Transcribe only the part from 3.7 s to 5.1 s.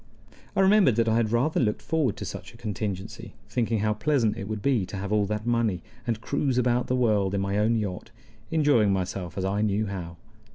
how pleasant it would be to